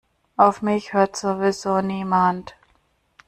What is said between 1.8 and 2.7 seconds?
niemand.